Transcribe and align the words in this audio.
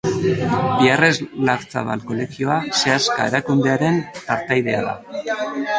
Piarres 0.77 1.19
Larzabal 1.49 2.03
kolegioa 2.13 2.57
Seaska 2.81 3.31
erakundearen 3.33 4.05
partaidea 4.31 4.85
da. 4.91 5.01